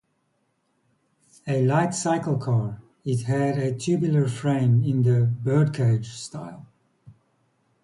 A 1.45 1.63
light 1.63 1.89
cyclecar, 1.89 2.79
it 3.05 3.21
had 3.27 3.59
a 3.59 3.71
tubular 3.77 4.27
frame 4.27 4.83
in 4.83 5.03
the 5.03 5.25
"birdcage" 5.25 6.07
style. 6.09 6.65